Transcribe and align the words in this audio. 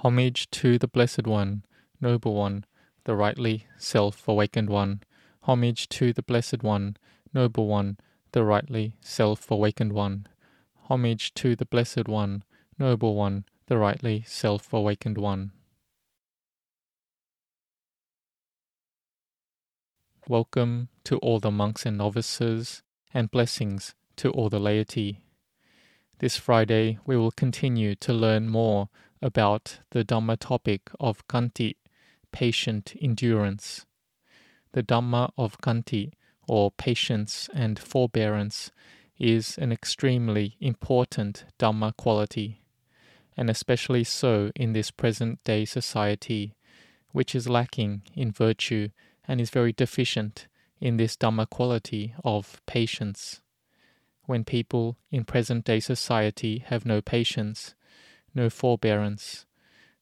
Homage 0.00 0.50
to 0.50 0.78
the 0.78 0.86
Blessed 0.86 1.26
One, 1.26 1.64
Noble 2.02 2.34
One, 2.34 2.66
the 3.04 3.16
rightly 3.16 3.66
self 3.78 4.28
awakened 4.28 4.68
One. 4.68 5.00
Homage 5.44 5.88
to 5.88 6.12
the 6.12 6.22
Blessed 6.22 6.62
One, 6.62 6.98
Noble 7.32 7.66
One, 7.66 7.96
the 8.32 8.44
rightly 8.44 8.92
self 9.00 9.50
awakened 9.50 9.94
One. 9.94 10.28
Homage 10.90 11.32
to 11.34 11.56
the 11.56 11.64
Blessed 11.64 12.08
One, 12.08 12.44
Noble 12.78 13.14
One, 13.14 13.46
the 13.68 13.78
rightly 13.78 14.22
self 14.26 14.70
awakened 14.70 15.16
One. 15.16 15.52
Welcome 20.28 20.90
to 21.04 21.16
all 21.18 21.40
the 21.40 21.50
monks 21.50 21.86
and 21.86 21.96
novices, 21.96 22.82
and 23.14 23.30
blessings 23.30 23.94
to 24.16 24.30
all 24.32 24.50
the 24.50 24.60
laity. 24.60 25.22
This 26.18 26.36
Friday, 26.36 26.98
we 27.06 27.16
will 27.16 27.30
continue 27.30 27.94
to 27.94 28.12
learn 28.12 28.48
more 28.50 28.90
about 29.22 29.80
the 29.90 30.04
Dhamma 30.04 30.38
topic 30.38 30.90
of 31.00 31.26
Kanti, 31.28 31.76
patient 32.32 32.94
endurance. 33.00 33.86
The 34.72 34.82
Dhamma 34.82 35.30
of 35.38 35.58
Kanti, 35.60 36.12
or 36.48 36.70
patience 36.70 37.48
and 37.54 37.78
forbearance, 37.78 38.70
is 39.18 39.56
an 39.58 39.72
extremely 39.72 40.56
important 40.60 41.44
Dhamma 41.58 41.96
quality, 41.96 42.62
and 43.36 43.48
especially 43.48 44.04
so 44.04 44.50
in 44.54 44.72
this 44.72 44.90
present 44.90 45.42
day 45.44 45.64
society, 45.64 46.54
which 47.12 47.34
is 47.34 47.48
lacking 47.48 48.02
in 48.14 48.30
virtue 48.30 48.88
and 49.26 49.40
is 49.40 49.50
very 49.50 49.72
deficient 49.72 50.46
in 50.80 50.98
this 50.98 51.16
Dhamma 51.16 51.48
quality 51.48 52.14
of 52.24 52.60
patience. 52.66 53.40
When 54.24 54.44
people 54.44 54.98
in 55.10 55.24
present 55.24 55.64
day 55.64 55.80
society 55.80 56.58
have 56.66 56.84
no 56.84 57.00
patience, 57.00 57.74
no 58.36 58.50
forbearance, 58.50 59.46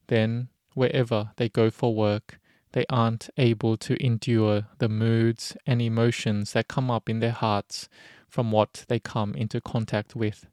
then 0.09 0.49
wherever 0.75 1.31
they 1.37 1.49
go 1.49 1.71
for 1.71 1.95
work, 1.95 2.39
they 2.73 2.85
aren't 2.91 3.31
able 3.39 3.77
to 3.77 4.05
endure 4.05 4.67
the 4.79 4.89
moods 4.89 5.57
and 5.65 5.81
emotions 5.81 6.53
that 6.53 6.69
come 6.69 6.91
up 6.91 7.09
in 7.09 7.21
their 7.21 7.31
hearts 7.31 7.89
from 8.29 8.51
what 8.51 8.85
they 8.89 8.99
come 8.99 9.35
into 9.35 9.61
contact 9.61 10.17
with. 10.17 10.47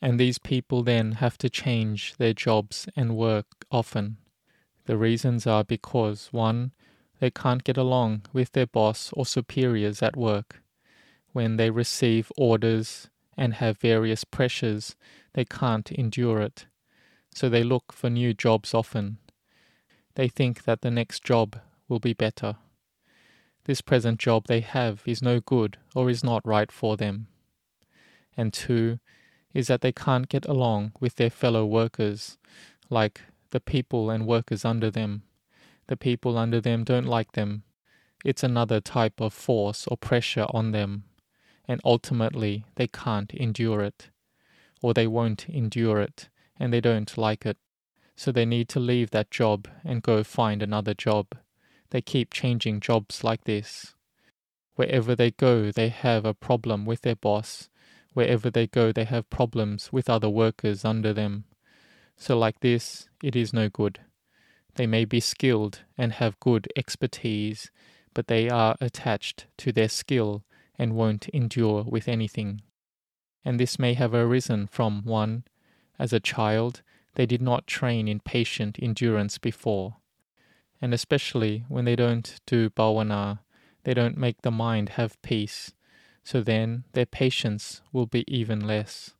And 0.00 0.20
these 0.20 0.38
people 0.38 0.84
then 0.84 1.12
have 1.12 1.36
to 1.38 1.50
change 1.50 2.14
their 2.16 2.32
jobs 2.32 2.88
and 2.94 3.16
work 3.16 3.46
often. 3.72 4.18
The 4.86 4.96
reasons 4.96 5.46
are 5.46 5.64
because 5.64 6.28
one, 6.30 6.72
they 7.18 7.30
can't 7.30 7.64
get 7.64 7.76
along 7.76 8.22
with 8.32 8.52
their 8.52 8.66
boss 8.66 9.10
or 9.14 9.26
superiors 9.26 10.02
at 10.02 10.16
work. 10.16 10.62
When 11.32 11.56
they 11.56 11.70
receive 11.70 12.30
orders 12.36 13.08
and 13.36 13.54
have 13.54 13.78
various 13.78 14.22
pressures, 14.22 14.94
they 15.32 15.44
can't 15.44 15.90
endure 15.90 16.40
it. 16.40 16.66
So 17.34 17.48
they 17.48 17.64
look 17.64 17.92
for 17.92 18.08
new 18.08 18.32
jobs 18.32 18.72
often. 18.72 19.18
They 20.14 20.28
think 20.28 20.62
that 20.64 20.82
the 20.82 20.90
next 20.90 21.24
job 21.24 21.60
will 21.88 21.98
be 21.98 22.12
better. 22.12 22.56
This 23.64 23.80
present 23.80 24.20
job 24.20 24.46
they 24.46 24.60
have 24.60 25.02
is 25.04 25.20
no 25.20 25.40
good 25.40 25.78
or 25.96 26.08
is 26.08 26.22
not 26.22 26.46
right 26.46 26.70
for 26.70 26.96
them. 26.96 27.26
And 28.36 28.52
two 28.52 29.00
is 29.52 29.66
that 29.66 29.80
they 29.80 29.92
can't 29.92 30.28
get 30.28 30.46
along 30.46 30.92
with 31.00 31.16
their 31.16 31.30
fellow 31.30 31.66
workers, 31.66 32.38
like 32.88 33.22
the 33.50 33.60
people 33.60 34.10
and 34.10 34.26
workers 34.26 34.64
under 34.64 34.90
them. 34.90 35.24
The 35.88 35.96
people 35.96 36.38
under 36.38 36.60
them 36.60 36.84
don't 36.84 37.06
like 37.06 37.32
them. 37.32 37.64
It's 38.24 38.44
another 38.44 38.80
type 38.80 39.20
of 39.20 39.32
force 39.32 39.86
or 39.88 39.96
pressure 39.96 40.46
on 40.50 40.70
them, 40.70 41.04
and 41.66 41.80
ultimately 41.84 42.64
they 42.76 42.86
can't 42.86 43.34
endure 43.34 43.80
it, 43.80 44.10
or 44.82 44.94
they 44.94 45.06
won't 45.06 45.48
endure 45.48 46.00
it, 46.00 46.28
and 46.58 46.72
they 46.72 46.80
don't 46.80 47.16
like 47.16 47.44
it. 47.46 47.56
So 48.16 48.30
they 48.30 48.44
need 48.44 48.68
to 48.70 48.80
leave 48.80 49.10
that 49.10 49.30
job 49.30 49.68
and 49.84 50.02
go 50.02 50.22
find 50.22 50.62
another 50.62 50.94
job. 50.94 51.36
They 51.90 52.00
keep 52.00 52.32
changing 52.32 52.80
jobs 52.80 53.24
like 53.24 53.44
this. 53.44 53.94
Wherever 54.76 55.14
they 55.14 55.30
go, 55.30 55.70
they 55.70 55.88
have 55.88 56.24
a 56.24 56.34
problem 56.34 56.84
with 56.84 57.02
their 57.02 57.16
boss. 57.16 57.68
Wherever 58.12 58.50
they 58.50 58.66
go, 58.66 58.92
they 58.92 59.04
have 59.04 59.30
problems 59.30 59.92
with 59.92 60.10
other 60.10 60.28
workers 60.28 60.84
under 60.84 61.12
them. 61.12 61.44
So, 62.16 62.38
like 62.38 62.60
this, 62.60 63.08
it 63.22 63.34
is 63.34 63.52
no 63.52 63.68
good. 63.68 64.00
They 64.76 64.86
may 64.86 65.04
be 65.04 65.20
skilled 65.20 65.80
and 65.96 66.12
have 66.14 66.38
good 66.40 66.68
expertise, 66.76 67.70
but 68.12 68.26
they 68.26 68.48
are 68.48 68.76
attached 68.80 69.46
to 69.58 69.72
their 69.72 69.88
skill 69.88 70.44
and 70.78 70.94
won't 70.94 71.28
endure 71.28 71.84
with 71.84 72.08
anything. 72.08 72.62
And 73.44 73.60
this 73.60 73.78
may 73.78 73.94
have 73.94 74.14
arisen 74.14 74.66
from 74.66 75.02
one, 75.04 75.44
as 75.98 76.12
a 76.12 76.20
child, 76.20 76.82
they 77.14 77.26
did 77.26 77.42
not 77.42 77.66
train 77.66 78.08
in 78.08 78.20
patient 78.20 78.78
endurance 78.80 79.38
before. 79.38 79.96
And 80.80 80.92
especially 80.92 81.64
when 81.68 81.84
they 81.84 81.96
don't 81.96 82.40
do 82.46 82.70
bhavana, 82.70 83.40
they 83.84 83.94
don't 83.94 84.16
make 84.16 84.42
the 84.42 84.50
mind 84.50 84.90
have 84.90 85.20
peace, 85.22 85.72
so 86.22 86.40
then 86.40 86.84
their 86.92 87.06
patience 87.06 87.82
will 87.92 88.06
be 88.06 88.24
even 88.26 88.66
less. 88.66 89.14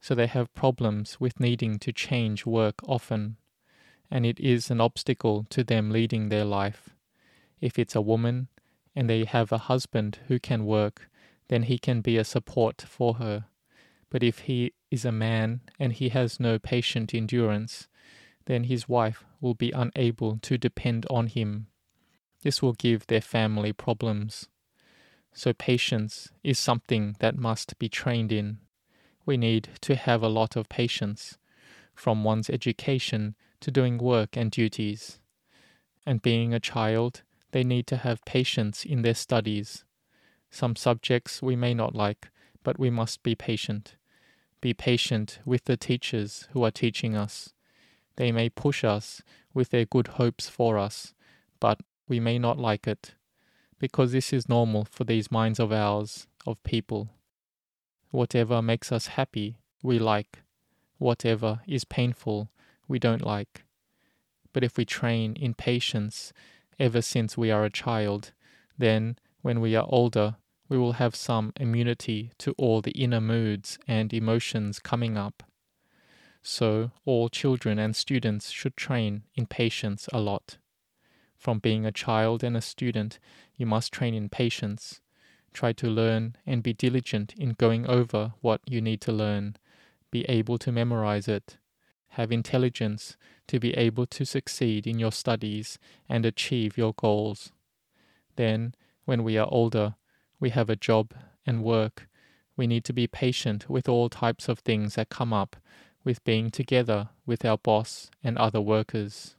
So 0.00 0.14
they 0.14 0.26
have 0.26 0.54
problems 0.54 1.18
with 1.18 1.40
needing 1.40 1.78
to 1.80 1.92
change 1.92 2.46
work 2.46 2.76
often 2.86 3.36
and 4.10 4.24
it 4.24 4.38
is 4.40 4.70
an 4.70 4.80
obstacle 4.80 5.46
to 5.50 5.64
them 5.64 5.90
leading 5.90 6.28
their 6.28 6.44
life. 6.44 6.90
If 7.60 7.78
it's 7.78 7.94
a 7.94 8.00
woman 8.00 8.48
and 8.94 9.10
they 9.10 9.24
have 9.24 9.52
a 9.52 9.58
husband 9.58 10.18
who 10.28 10.38
can 10.38 10.64
work, 10.64 11.10
then 11.48 11.64
he 11.64 11.78
can 11.78 12.00
be 12.00 12.16
a 12.16 12.24
support 12.24 12.84
for 12.86 13.14
her. 13.14 13.46
But 14.10 14.22
if 14.22 14.40
he 14.40 14.72
is 14.96 15.04
a 15.04 15.12
man 15.12 15.60
and 15.78 15.92
he 15.92 16.08
has 16.08 16.40
no 16.40 16.58
patient 16.58 17.12
endurance, 17.12 17.86
then 18.46 18.64
his 18.64 18.88
wife 18.88 19.24
will 19.42 19.52
be 19.54 19.70
unable 19.72 20.38
to 20.38 20.56
depend 20.56 21.04
on 21.10 21.26
him. 21.26 21.66
This 22.42 22.62
will 22.62 22.72
give 22.72 23.06
their 23.06 23.20
family 23.20 23.72
problems. 23.74 24.48
So, 25.34 25.52
patience 25.52 26.30
is 26.42 26.58
something 26.58 27.14
that 27.18 27.36
must 27.36 27.78
be 27.78 27.90
trained 27.90 28.32
in. 28.32 28.58
We 29.26 29.36
need 29.36 29.68
to 29.82 29.94
have 29.96 30.22
a 30.22 30.34
lot 30.40 30.56
of 30.56 30.70
patience 30.70 31.36
from 31.94 32.24
one's 32.24 32.48
education 32.48 33.34
to 33.60 33.70
doing 33.70 33.98
work 33.98 34.34
and 34.34 34.50
duties. 34.50 35.20
And 36.06 36.22
being 36.22 36.54
a 36.54 36.66
child, 36.72 37.22
they 37.52 37.64
need 37.64 37.86
to 37.88 37.98
have 37.98 38.24
patience 38.24 38.86
in 38.86 39.02
their 39.02 39.18
studies. 39.26 39.84
Some 40.50 40.74
subjects 40.74 41.42
we 41.42 41.54
may 41.54 41.74
not 41.74 41.94
like, 41.94 42.30
but 42.62 42.78
we 42.78 42.88
must 42.88 43.22
be 43.22 43.34
patient. 43.34 43.96
Be 44.60 44.74
patient 44.74 45.38
with 45.44 45.64
the 45.64 45.76
teachers 45.76 46.48
who 46.52 46.64
are 46.64 46.70
teaching 46.70 47.16
us. 47.16 47.52
They 48.16 48.32
may 48.32 48.48
push 48.48 48.84
us 48.84 49.22
with 49.52 49.70
their 49.70 49.84
good 49.84 50.08
hopes 50.08 50.48
for 50.48 50.78
us, 50.78 51.14
but 51.60 51.80
we 52.08 52.20
may 52.20 52.38
not 52.38 52.58
like 52.58 52.86
it, 52.86 53.14
because 53.78 54.12
this 54.12 54.32
is 54.32 54.48
normal 54.48 54.84
for 54.84 55.04
these 55.04 55.30
minds 55.30 55.60
of 55.60 55.72
ours, 55.72 56.26
of 56.46 56.62
people. 56.62 57.10
Whatever 58.10 58.62
makes 58.62 58.90
us 58.90 59.08
happy, 59.08 59.58
we 59.82 59.98
like. 59.98 60.42
Whatever 60.98 61.60
is 61.66 61.84
painful, 61.84 62.50
we 62.88 62.98
don't 62.98 63.24
like. 63.24 63.64
But 64.52 64.64
if 64.64 64.78
we 64.78 64.86
train 64.86 65.34
in 65.36 65.52
patience 65.52 66.32
ever 66.78 67.02
since 67.02 67.36
we 67.36 67.50
are 67.50 67.64
a 67.64 67.70
child, 67.70 68.32
then 68.78 69.18
when 69.42 69.60
we 69.60 69.76
are 69.76 69.86
older, 69.88 70.36
we 70.68 70.78
will 70.78 70.92
have 70.92 71.14
some 71.14 71.52
immunity 71.58 72.30
to 72.38 72.54
all 72.58 72.80
the 72.80 72.92
inner 72.92 73.20
moods 73.20 73.78
and 73.86 74.12
emotions 74.12 74.78
coming 74.78 75.16
up. 75.16 75.42
So, 76.42 76.92
all 77.04 77.28
children 77.28 77.78
and 77.78 77.94
students 77.94 78.50
should 78.50 78.76
train 78.76 79.24
in 79.34 79.46
patience 79.46 80.08
a 80.12 80.20
lot. 80.20 80.58
From 81.36 81.58
being 81.58 81.84
a 81.84 81.92
child 81.92 82.42
and 82.44 82.56
a 82.56 82.60
student, 82.60 83.18
you 83.56 83.66
must 83.66 83.92
train 83.92 84.14
in 84.14 84.28
patience. 84.28 85.00
Try 85.52 85.72
to 85.74 85.88
learn 85.88 86.36
and 86.46 86.62
be 86.62 86.72
diligent 86.72 87.34
in 87.36 87.50
going 87.50 87.86
over 87.86 88.34
what 88.40 88.60
you 88.66 88.80
need 88.80 89.00
to 89.02 89.12
learn. 89.12 89.56
Be 90.10 90.24
able 90.28 90.58
to 90.58 90.72
memorize 90.72 91.28
it 91.28 91.58
have 92.16 92.32
intelligence 92.32 93.14
to 93.46 93.60
be 93.60 93.72
able 93.74 94.06
to 94.06 94.24
succeed 94.24 94.86
in 94.86 94.98
your 94.98 95.12
studies 95.12 95.78
and 96.08 96.24
achieve 96.24 96.78
your 96.78 96.94
goals. 96.94 97.52
Then, 98.36 98.74
when 99.04 99.22
we 99.22 99.36
are 99.36 99.48
older, 99.50 99.96
we 100.40 100.50
have 100.50 100.70
a 100.70 100.76
job 100.76 101.14
and 101.46 101.62
work. 101.64 102.08
We 102.56 102.66
need 102.66 102.84
to 102.84 102.92
be 102.92 103.06
patient 103.06 103.68
with 103.68 103.88
all 103.88 104.08
types 104.08 104.48
of 104.48 104.60
things 104.60 104.94
that 104.94 105.08
come 105.08 105.32
up 105.32 105.56
with 106.04 106.24
being 106.24 106.50
together 106.50 107.08
with 107.26 107.44
our 107.44 107.58
boss 107.58 108.10
and 108.22 108.38
other 108.38 108.60
workers. 108.60 109.36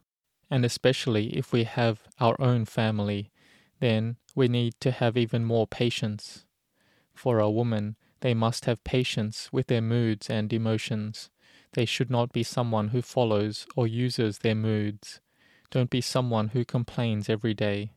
And 0.49 0.63
especially 0.65 1.37
if 1.37 1.51
we 1.51 1.63
have 1.63 2.01
our 2.19 2.39
own 2.39 2.65
family, 2.65 3.31
then 3.79 4.17
we 4.35 4.47
need 4.47 4.73
to 4.81 4.91
have 4.91 5.17
even 5.17 5.45
more 5.45 5.67
patience. 5.67 6.45
For 7.13 7.39
a 7.39 7.49
woman, 7.49 7.95
they 8.21 8.33
must 8.33 8.65
have 8.65 8.83
patience 8.83 9.49
with 9.51 9.67
their 9.67 9.81
moods 9.81 10.29
and 10.29 10.51
emotions. 10.51 11.29
They 11.73 11.85
should 11.85 12.09
not 12.09 12.31
be 12.31 12.43
someone 12.43 12.89
who 12.89 13.01
follows 13.01 13.67
or 13.75 13.87
uses 13.87 14.39
their 14.39 14.55
moods. 14.55 15.21
Don't 15.69 15.89
be 15.89 16.01
someone 16.01 16.49
who 16.49 16.65
complains 16.65 17.29
every 17.29 17.53
day. 17.53 17.91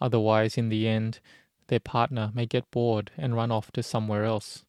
Otherwise, 0.00 0.56
in 0.56 0.70
the 0.70 0.88
end, 0.88 1.20
their 1.70 1.80
partner 1.80 2.32
may 2.34 2.46
get 2.46 2.70
bored 2.72 3.12
and 3.16 3.34
run 3.34 3.52
off 3.52 3.70
to 3.70 3.82
somewhere 3.82 4.24
else. 4.24 4.64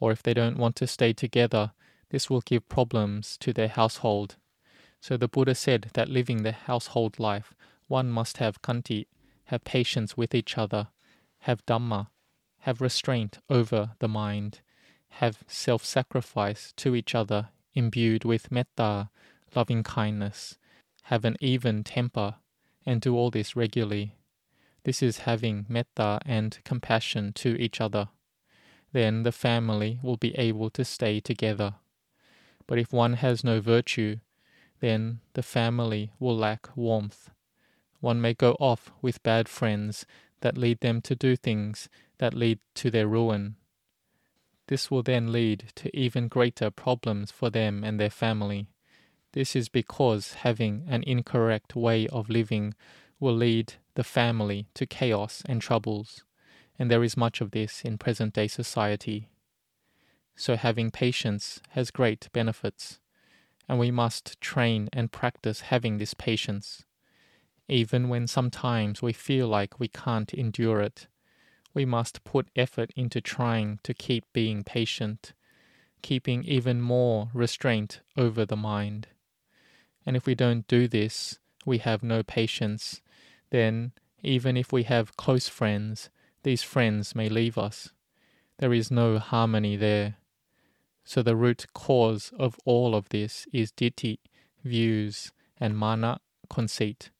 Or 0.00 0.12
if 0.12 0.22
they 0.22 0.32
don't 0.32 0.56
want 0.56 0.76
to 0.76 0.86
stay 0.86 1.12
together, 1.12 1.72
this 2.10 2.30
will 2.30 2.40
give 2.40 2.68
problems 2.68 3.36
to 3.38 3.52
their 3.52 3.68
household. 3.68 4.36
So 5.00 5.16
the 5.16 5.28
Buddha 5.28 5.56
said 5.56 5.90
that 5.94 6.08
living 6.08 6.44
the 6.44 6.52
household 6.52 7.18
life, 7.18 7.52
one 7.88 8.10
must 8.10 8.38
have 8.38 8.62
kanti, 8.62 9.06
have 9.46 9.64
patience 9.64 10.16
with 10.16 10.34
each 10.34 10.56
other, 10.56 10.88
have 11.40 11.66
dhamma, 11.66 12.08
have 12.60 12.80
restraint 12.80 13.38
over 13.50 13.90
the 13.98 14.08
mind, 14.08 14.60
have 15.08 15.42
self 15.48 15.84
sacrifice 15.84 16.72
to 16.76 16.94
each 16.94 17.14
other 17.14 17.48
imbued 17.74 18.24
with 18.24 18.52
metta, 18.52 19.10
loving 19.54 19.82
kindness, 19.82 20.58
have 21.04 21.24
an 21.24 21.36
even 21.40 21.82
temper, 21.82 22.36
and 22.84 23.00
do 23.00 23.16
all 23.16 23.30
this 23.30 23.56
regularly. 23.56 24.15
This 24.86 25.02
is 25.02 25.26
having 25.26 25.66
metta 25.68 26.20
and 26.24 26.60
compassion 26.62 27.32
to 27.32 27.60
each 27.60 27.80
other. 27.80 28.08
Then 28.92 29.24
the 29.24 29.32
family 29.32 29.98
will 30.00 30.16
be 30.16 30.32
able 30.38 30.70
to 30.70 30.84
stay 30.84 31.18
together. 31.18 31.74
But 32.68 32.78
if 32.78 32.92
one 32.92 33.14
has 33.14 33.42
no 33.42 33.60
virtue, 33.60 34.18
then 34.78 35.18
the 35.32 35.42
family 35.42 36.12
will 36.20 36.36
lack 36.36 36.68
warmth. 36.76 37.30
One 37.98 38.20
may 38.20 38.32
go 38.32 38.52
off 38.60 38.92
with 39.02 39.24
bad 39.24 39.48
friends 39.48 40.06
that 40.40 40.56
lead 40.56 40.78
them 40.78 41.00
to 41.00 41.16
do 41.16 41.34
things 41.34 41.88
that 42.18 42.32
lead 42.32 42.60
to 42.76 42.88
their 42.88 43.08
ruin. 43.08 43.56
This 44.68 44.88
will 44.88 45.02
then 45.02 45.32
lead 45.32 45.64
to 45.74 45.90
even 45.98 46.28
greater 46.28 46.70
problems 46.70 47.32
for 47.32 47.50
them 47.50 47.82
and 47.82 47.98
their 47.98 48.08
family. 48.08 48.68
This 49.32 49.56
is 49.56 49.68
because 49.68 50.34
having 50.44 50.84
an 50.86 51.02
incorrect 51.02 51.74
way 51.74 52.06
of 52.06 52.30
living 52.30 52.74
will 53.18 53.34
lead 53.34 53.74
the 53.96 54.04
family 54.04 54.68
to 54.74 54.86
chaos 54.86 55.42
and 55.46 55.60
troubles, 55.60 56.24
and 56.78 56.90
there 56.90 57.02
is 57.02 57.16
much 57.16 57.40
of 57.40 57.50
this 57.50 57.82
in 57.82 57.98
present 57.98 58.34
day 58.34 58.46
society. 58.46 59.28
So, 60.36 60.56
having 60.56 60.90
patience 60.90 61.60
has 61.70 61.90
great 61.90 62.28
benefits, 62.32 63.00
and 63.68 63.78
we 63.78 63.90
must 63.90 64.40
train 64.40 64.88
and 64.92 65.10
practice 65.10 65.62
having 65.72 65.96
this 65.96 66.14
patience. 66.14 66.84
Even 67.68 68.08
when 68.08 68.26
sometimes 68.26 69.02
we 69.02 69.12
feel 69.12 69.48
like 69.48 69.80
we 69.80 69.88
can't 69.88 70.32
endure 70.34 70.80
it, 70.80 71.08
we 71.74 71.84
must 71.84 72.22
put 72.22 72.48
effort 72.54 72.92
into 72.94 73.20
trying 73.20 73.80
to 73.82 73.94
keep 73.94 74.24
being 74.32 74.62
patient, 74.62 75.32
keeping 76.02 76.44
even 76.44 76.80
more 76.80 77.28
restraint 77.32 78.00
over 78.16 78.44
the 78.44 78.56
mind. 78.56 79.08
And 80.04 80.16
if 80.16 80.26
we 80.26 80.34
don't 80.34 80.68
do 80.68 80.86
this, 80.86 81.38
we 81.64 81.78
have 81.78 82.02
no 82.02 82.22
patience 82.22 83.00
then 83.50 83.92
even 84.22 84.56
if 84.56 84.72
we 84.72 84.82
have 84.84 85.16
close 85.16 85.48
friends, 85.48 86.10
these 86.42 86.62
friends 86.62 87.14
may 87.14 87.28
leave 87.28 87.56
us. 87.58 87.90
There 88.58 88.72
is 88.72 88.90
no 88.90 89.18
harmony 89.18 89.76
there. 89.76 90.16
So 91.04 91.22
the 91.22 91.36
root 91.36 91.66
cause 91.72 92.32
of 92.38 92.56
all 92.64 92.94
of 92.94 93.10
this 93.10 93.46
is 93.52 93.70
ditti, 93.70 94.18
views, 94.64 95.30
and 95.58 95.76
mana, 95.76 96.20
conceit. 96.50 97.10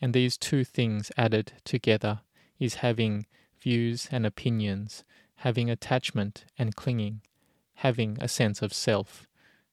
And 0.00 0.12
these 0.12 0.36
two 0.36 0.64
things 0.64 1.12
added 1.16 1.52
together 1.64 2.20
is 2.58 2.76
having 2.76 3.26
views 3.60 4.08
and 4.10 4.26
opinions, 4.26 5.04
having 5.36 5.70
attachment 5.70 6.44
and 6.58 6.74
clinging, 6.74 7.20
having 7.74 8.18
a 8.20 8.28
sense 8.28 8.62
of 8.62 8.72
self, 8.72 9.28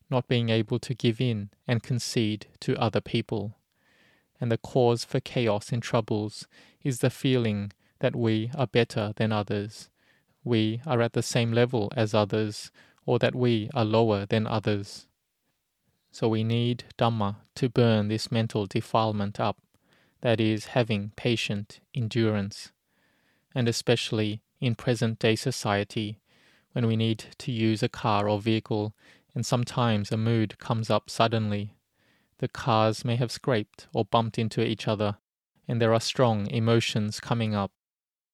not 0.10 0.28
being 0.28 0.50
able 0.50 0.80
to 0.80 0.94
give 0.94 1.20
in 1.20 1.50
and 1.68 1.82
concede 1.82 2.48
to 2.60 2.80
other 2.80 3.02
people 3.02 3.56
and 4.40 4.52
the 4.52 4.58
cause 4.58 5.04
for 5.04 5.20
chaos 5.20 5.72
and 5.72 5.82
troubles 5.82 6.48
is 6.84 7.00
the 7.00 7.10
feeling 7.10 7.72
that 8.00 8.16
we 8.16 8.52
are 8.56 8.68
better 8.68 9.14
than 9.18 9.32
others, 9.32 9.90
we 10.44 10.82
are 10.86 11.02
at 11.02 11.14
the 11.14 11.22
same 11.22 11.52
level 11.52 11.92
as 11.96 12.14
others, 12.14 12.72
or 13.06 13.20
that 13.20 13.36
we 13.36 13.70
are 13.74 13.86
lower 13.86 14.26
than 14.26 14.48
others. 14.48 15.08
So 16.12 16.28
we 16.28 16.44
need 16.44 16.86
Dhamma 16.98 17.38
to 17.56 17.70
burn 17.70 18.08
this 18.08 18.32
mental 18.32 18.66
defilement 18.66 19.40
up, 19.40 19.58
that 20.22 20.40
is, 20.40 20.68
having 20.68 21.12
patient 21.16 21.80
endurance. 21.94 22.72
And 23.54 23.68
especially 23.68 24.42
in 24.60 24.76
present 24.76 25.20
day 25.20 25.36
society, 25.36 26.20
when 26.72 26.88
we 26.88 26.96
need 26.96 27.26
to 27.40 27.52
use 27.52 27.84
a 27.84 27.90
car 27.90 28.30
or 28.30 28.40
vehicle, 28.40 28.94
and 29.36 29.46
sometimes 29.46 30.12
a 30.12 30.18
mood 30.18 30.58
comes 30.58 30.90
up 30.90 31.10
suddenly 31.10 31.74
the 32.40 32.48
cars 32.48 33.06
may 33.06 33.16
have 33.16 33.32
scraped 33.32 33.88
or 33.94 34.06
bumped 34.06 34.40
into 34.40 34.66
each 34.66 34.88
other, 34.88 35.18
and 35.68 35.82
there 35.82 35.94
are 35.94 36.02
strong 36.02 36.48
emotions 36.48 37.20
coming 37.20 37.54
up, 37.54 37.72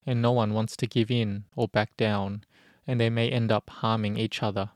and 0.05 0.21
no 0.21 0.31
one 0.31 0.53
wants 0.53 0.77
to 0.77 0.87
give 0.87 1.11
in 1.11 1.45
or 1.55 1.67
back 1.67 1.97
down, 1.97 2.43
and 2.87 2.99
they 2.99 3.09
may 3.09 3.29
end 3.29 3.51
up 3.51 3.69
harming 3.69 4.17
each 4.17 4.41
other. 4.41 4.69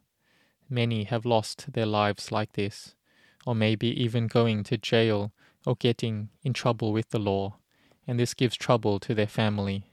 Many 0.70 1.06
have 1.06 1.26
lost 1.26 1.74
their 1.74 1.86
lives 1.86 2.32
like 2.32 2.54
this, 2.54 2.96
or 3.46 3.56
maybe 3.56 3.88
even 3.88 4.28
going 4.28 4.64
to 4.66 4.78
jail 4.78 5.32
or 5.66 5.76
getting 5.76 6.30
in 6.44 6.54
trouble 6.54 6.92
with 6.92 7.10
the 7.10 7.20
law, 7.20 7.58
and 8.08 8.20
this 8.20 8.34
gives 8.34 8.56
trouble 8.56 9.00
to 9.00 9.14
their 9.14 9.28
family. 9.28 9.86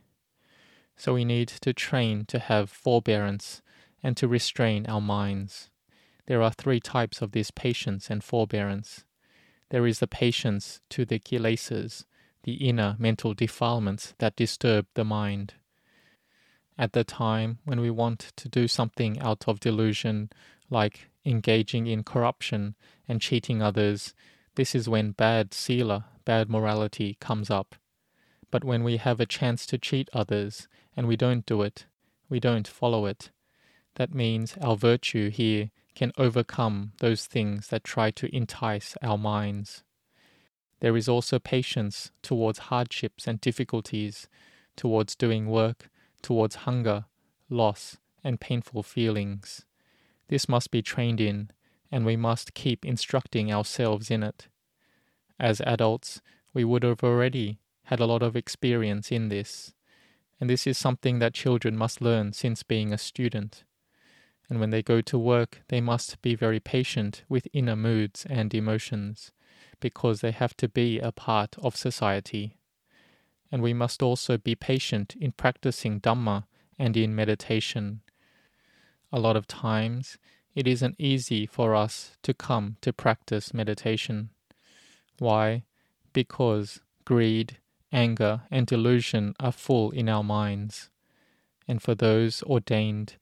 So 0.97 1.15
we 1.15 1.25
need 1.25 1.49
to 1.49 1.75
train 1.75 2.25
to 2.27 2.39
have 2.39 2.71
forbearance 2.71 3.61
and 4.03 4.17
to 4.17 4.29
restrain 4.29 4.87
our 4.87 5.01
minds. 5.01 5.69
There 6.27 6.43
are 6.43 6.51
three 6.51 6.81
types 6.81 7.21
of 7.21 7.33
this 7.33 7.51
patience 7.51 8.09
and 8.09 8.25
forbearance. 8.25 9.05
There 9.71 9.87
is 9.87 9.99
the 9.99 10.07
patience 10.07 10.81
to 10.91 11.05
the 11.05 11.19
kilesas, 11.19 12.05
the 12.45 12.55
inner 12.55 12.97
mental 12.99 13.35
defilements 13.35 14.15
that 14.19 14.37
disturb 14.37 14.87
the 14.95 15.05
mind. 15.05 15.55
At 16.79 16.93
the 16.93 17.05
time 17.05 17.59
when 17.65 17.81
we 17.81 17.91
want 17.91 18.33
to 18.37 18.49
do 18.49 18.69
something 18.69 19.19
out 19.21 19.49
of 19.49 19.61
delusion, 19.61 20.31
like 20.71 21.09
engaging 21.25 21.87
in 21.87 22.05
corruption 22.05 22.77
and 23.09 23.21
cheating 23.21 23.63
others, 23.63 24.15
this 24.55 24.75
is 24.75 24.89
when 24.89 25.13
bad 25.13 25.53
sila, 25.53 26.07
bad 26.25 26.49
morality, 26.49 27.17
comes 27.21 27.51
up. 27.51 27.75
But 28.51 28.63
when 28.63 28.85
we 28.85 28.99
have 28.99 29.21
a 29.21 29.27
chance 29.27 29.67
to 29.67 29.79
cheat 29.79 30.09
others 30.13 30.69
and 30.97 31.09
we 31.09 31.17
don't 31.17 31.45
do 31.45 31.63
it, 31.63 31.87
we 32.29 32.41
don't 32.41 32.69
follow 32.69 33.07
it, 33.07 33.31
that 33.97 34.15
means 34.15 34.57
our 34.61 34.77
virtue 34.77 35.31
here 35.31 35.71
can 35.97 36.13
overcome 36.19 36.93
those 37.01 37.27
things 37.27 37.69
that 37.69 37.83
try 37.83 38.11
to 38.13 38.37
entice 38.37 38.97
our 39.03 39.19
minds. 39.19 39.83
There 40.81 40.97
is 40.97 41.09
also 41.09 41.39
patience 41.39 42.13
towards 42.23 42.69
hardships 42.71 43.27
and 43.27 43.41
difficulties, 43.41 44.29
towards 44.77 45.17
doing 45.17 45.47
work, 45.49 45.89
towards 46.23 46.67
hunger, 46.67 47.07
loss, 47.49 47.97
and 48.23 48.39
painful 48.39 48.83
feelings. 48.83 49.65
This 50.29 50.49
must 50.49 50.71
be 50.71 50.83
trained 50.83 51.21
in, 51.21 51.51
and 51.91 52.05
we 52.05 52.17
must 52.17 52.53
keep 52.53 52.85
instructing 52.85 53.51
ourselves 53.51 54.11
in 54.11 54.23
it. 54.23 54.49
As 55.41 55.63
adults, 55.63 56.21
we 56.53 56.63
would 56.63 56.83
have 56.83 57.03
already 57.03 57.59
had 57.85 58.01
a 58.01 58.07
lot 58.07 58.23
of 58.23 58.37
experience 58.37 59.11
in 59.11 59.29
this, 59.29 59.73
and 60.39 60.51
this 60.51 60.67
is 60.67 60.77
something 60.77 61.21
that 61.21 61.33
children 61.33 61.75
must 61.75 62.03
learn 62.03 62.35
since 62.35 62.63
being 62.63 62.93
a 62.93 62.99
student 62.99 63.65
and 64.49 64.61
when 64.61 64.71
they 64.71 64.83
go 64.83 65.01
to 65.01 65.19
work, 65.19 65.63
they 65.69 65.81
must 65.81 66.23
be 66.23 66.35
very 66.35 66.61
patient 66.61 67.25
with 67.29 67.49
inner 67.53 67.77
moods 67.77 68.27
and 68.29 68.55
emotions, 68.55 69.33
because 69.81 70.21
they 70.21 70.31
have 70.31 70.57
to 70.57 70.69
be 70.69 70.99
a 70.99 71.13
part 71.13 71.57
of 71.63 71.77
society. 71.77 72.57
And 73.51 73.63
we 73.63 73.73
must 73.73 74.03
also 74.03 74.39
be 74.39 74.55
patient 74.55 75.15
in 75.21 75.33
practicing 75.33 76.01
Dhamma 76.01 76.45
and 76.79 76.97
in 76.97 77.15
meditation. 77.15 78.01
A 79.13 79.21
lot 79.21 79.37
of 79.37 79.47
times, 79.47 80.19
it 80.55 80.67
isn't 80.67 80.97
easy 80.99 81.47
for 81.47 81.75
us 81.75 82.17
to 82.23 82.35
come 82.35 82.77
to 82.81 82.93
practice 82.93 83.53
meditation. 83.53 84.31
Why? 85.19 85.65
Because 86.13 86.81
greed, 87.05 87.59
anger, 87.93 88.43
and 88.51 88.67
delusion 88.67 89.35
are 89.39 89.53
full 89.53 89.91
in 89.91 90.09
our 90.09 90.25
minds. 90.25 90.91
And 91.69 91.83
for 91.83 91.95
those 91.95 92.43
ordained, 92.43 93.17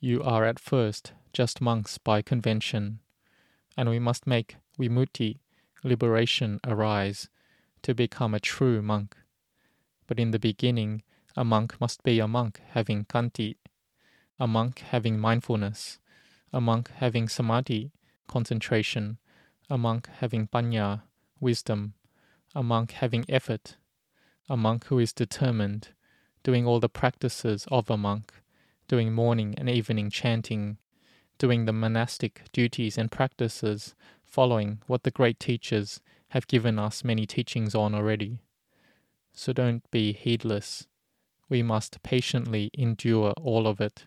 you 0.00 0.22
are 0.22 0.46
at 0.46 0.58
first 0.58 1.12
just 1.34 1.60
monks 1.60 1.98
by 1.98 2.22
convention, 2.22 3.00
and 3.76 3.90
we 3.90 3.98
must 3.98 4.26
make 4.26 4.56
vimutti, 4.78 5.38
liberation, 5.84 6.58
arise 6.66 7.28
to 7.82 7.94
become 7.94 8.34
a 8.34 8.40
true 8.40 8.80
monk. 8.80 9.14
But 10.06 10.18
in 10.18 10.30
the 10.30 10.38
beginning, 10.38 11.02
a 11.36 11.44
monk 11.44 11.78
must 11.80 12.02
be 12.02 12.18
a 12.18 12.26
monk 12.26 12.60
having 12.70 13.04
kanti, 13.04 13.56
a 14.38 14.46
monk 14.46 14.78
having 14.78 15.18
mindfulness, 15.18 15.98
a 16.50 16.60
monk 16.60 16.90
having 16.96 17.28
samadhi, 17.28 17.92
concentration, 18.26 19.18
a 19.68 19.76
monk 19.76 20.08
having 20.20 20.48
panya, 20.48 21.02
wisdom, 21.38 21.92
a 22.54 22.62
monk 22.62 22.92
having 22.92 23.24
effort, 23.28 23.76
a 24.48 24.56
monk 24.56 24.86
who 24.86 24.98
is 24.98 25.12
determined, 25.12 25.88
doing 26.42 26.66
all 26.66 26.80
the 26.80 26.88
practices 26.88 27.66
of 27.70 27.90
a 27.90 27.96
monk, 27.96 28.32
doing 28.90 29.12
morning 29.12 29.54
and 29.56 29.70
evening 29.70 30.10
chanting, 30.10 30.76
doing 31.38 31.64
the 31.64 31.72
monastic 31.72 32.42
duties 32.52 32.98
and 32.98 33.12
practices, 33.12 33.94
following 34.24 34.80
what 34.88 35.04
the 35.04 35.12
great 35.12 35.38
teachers 35.38 36.00
have 36.30 36.48
given 36.48 36.76
us 36.76 37.04
many 37.04 37.24
teachings 37.24 37.72
on 37.72 37.94
already. 37.94 38.40
So 39.32 39.52
don't 39.52 39.88
be 39.92 40.12
heedless. 40.12 40.88
We 41.48 41.62
must 41.62 42.02
patiently 42.02 42.68
endure 42.74 43.30
all 43.40 43.68
of 43.68 43.80
it. 43.80 44.06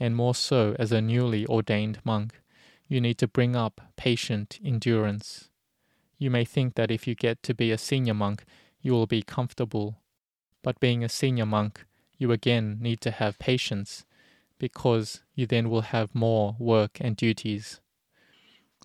And 0.00 0.16
more 0.16 0.34
so 0.34 0.74
as 0.76 0.90
a 0.90 1.00
newly 1.00 1.46
ordained 1.46 2.00
monk, 2.02 2.40
you 2.88 3.00
need 3.00 3.18
to 3.18 3.28
bring 3.28 3.54
up 3.54 3.80
patient 3.94 4.58
endurance. 4.64 5.50
You 6.18 6.32
may 6.32 6.44
think 6.44 6.74
that 6.74 6.90
if 6.90 7.06
you 7.06 7.14
get 7.14 7.44
to 7.44 7.54
be 7.54 7.70
a 7.70 7.78
senior 7.78 8.14
monk, 8.14 8.42
you 8.82 8.90
will 8.90 9.06
be 9.06 9.22
comfortable. 9.22 10.00
But 10.64 10.80
being 10.80 11.04
a 11.04 11.08
senior 11.08 11.46
monk, 11.46 11.84
you 12.24 12.32
again 12.32 12.78
need 12.80 13.02
to 13.02 13.10
have 13.10 13.38
patience, 13.38 14.06
because 14.58 15.20
you 15.34 15.46
then 15.46 15.68
will 15.68 15.82
have 15.82 16.14
more 16.14 16.56
work 16.58 16.96
and 16.98 17.18
duties. 17.18 17.82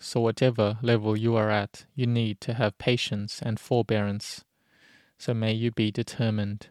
So, 0.02 0.20
whatever 0.20 0.78
level 0.82 1.16
you 1.16 1.38
are 1.38 1.50
at, 1.50 1.86
you 1.96 2.06
need 2.06 2.42
to 2.42 2.54
have 2.56 2.78
patience 2.78 3.42
and 3.42 3.58
forbearance. 3.58 4.44
So, 5.18 5.34
may 5.34 5.54
you 5.54 5.72
be 5.72 5.90
determined. 5.90 6.68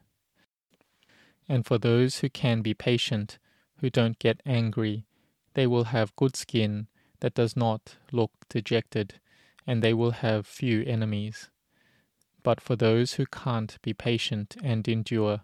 And 1.48 1.64
for 1.64 1.78
those 1.78 2.18
who 2.18 2.28
can 2.28 2.60
be 2.60 2.74
patient, 2.74 3.38
who 3.80 3.88
don't 3.88 4.18
get 4.18 4.42
angry, 4.44 5.06
they 5.54 5.66
will 5.66 5.84
have 5.84 6.16
good 6.16 6.36
skin 6.36 6.88
that 7.20 7.34
does 7.34 7.56
not 7.56 7.96
look 8.12 8.32
dejected, 8.50 9.14
and 9.66 9.82
they 9.82 9.94
will 9.94 10.10
have 10.10 10.46
few 10.46 10.82
enemies. 10.84 11.48
But 12.42 12.60
for 12.60 12.76
those 12.76 13.14
who 13.14 13.24
can't 13.24 13.80
be 13.80 13.94
patient 13.94 14.56
and 14.62 14.86
endure, 14.86 15.40